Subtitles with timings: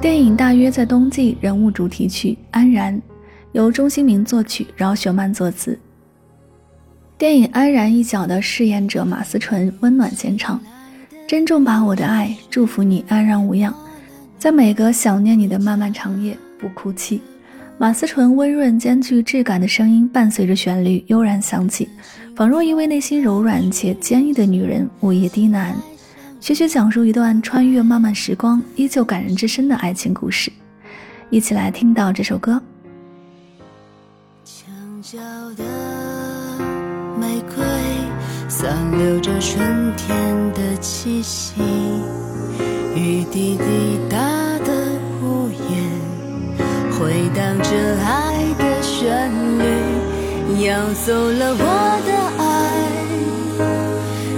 [0.00, 2.96] 电影大约在冬季，人物主题曲《安然》
[3.52, 5.78] 由钟兴民作曲，饶雪漫作词。
[7.18, 10.58] 电影《安然》一角的饰演者马思纯温暖献唱
[11.28, 13.74] ：“珍重把我的爱，祝福你安然无恙，
[14.38, 17.20] 在每个想念你的漫漫长夜不哭泣。”
[17.76, 21.86] 马思纯温润兼具质感的声音伴随着旋律悠然响起，
[22.34, 25.74] 仿若一位内心柔软且坚毅的女人午夜低喃。
[26.40, 30.50] 徐徐讲述一段穿越漫漫时光，依旧感人至深的爱情故事，
[31.28, 32.60] 一起来听到这首歌。
[34.42, 35.18] 墙角
[35.54, 35.62] 的
[37.20, 37.62] 玫瑰
[38.48, 41.60] 散留着春天的气息，
[42.96, 44.16] 雨滴滴答
[44.64, 44.72] 的
[45.22, 45.84] 屋檐
[46.98, 47.68] 回荡着
[48.02, 51.64] 爱的旋律，要走了我
[52.06, 52.48] 的爱，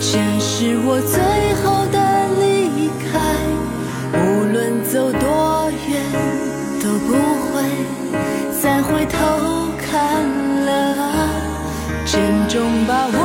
[0.00, 1.22] 这是我最
[6.98, 7.62] 不会
[8.62, 9.18] 再回头
[9.78, 10.24] 看
[10.66, 11.30] 了啊！
[12.06, 13.23] 珍重把我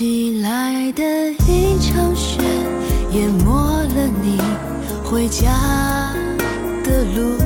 [0.00, 1.02] 袭来的
[1.46, 2.40] 一场雪，
[3.12, 4.40] 淹没了你
[5.04, 5.52] 回家
[6.82, 7.36] 的路。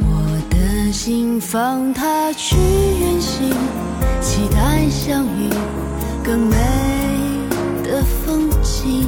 [0.00, 3.50] 我的心放它去远行，
[4.22, 5.50] 期待相遇
[6.24, 6.56] 更美
[7.84, 9.06] 的风景。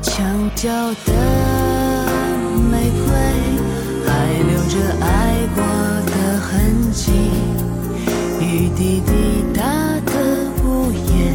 [0.00, 0.24] 墙
[0.54, 0.70] 角
[1.04, 1.12] 的
[2.70, 3.12] 玫瑰。
[4.10, 4.74] 还留着
[5.04, 5.06] 爱
[8.40, 9.12] 雨滴滴
[9.54, 9.60] 答
[10.06, 10.12] 的
[10.64, 11.34] 屋檐，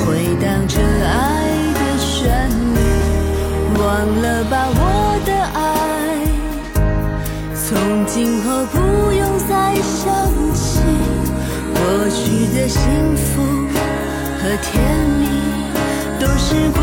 [0.00, 0.04] 回
[0.42, 1.14] 荡着爱
[1.74, 2.78] 的旋律。
[3.78, 3.84] 忘
[4.22, 4.80] 了吧我
[5.26, 5.60] 的爱，
[7.54, 7.66] 从
[8.06, 8.76] 今后不
[9.12, 10.04] 用再想
[10.54, 10.80] 起。
[11.74, 11.78] 过
[12.08, 12.16] 去
[12.56, 12.80] 的幸
[13.14, 13.24] 福
[14.38, 14.72] 和甜
[15.20, 15.22] 蜜，
[16.18, 16.80] 都是过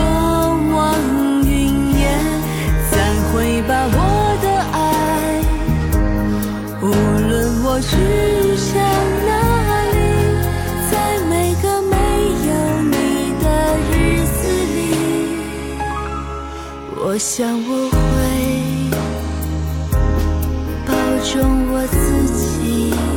[16.95, 17.97] 我想我会
[20.85, 20.93] 保
[21.23, 22.27] 重我自
[22.59, 23.12] 己。